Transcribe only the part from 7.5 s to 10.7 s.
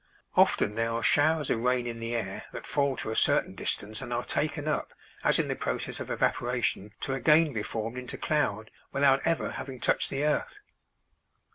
be formed into cloud, without ever having touched the earth.